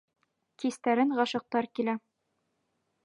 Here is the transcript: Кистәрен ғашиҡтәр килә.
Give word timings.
Кистәрен 0.63 1.13
ғашиҡтәр 1.19 1.69
килә. 1.81 1.97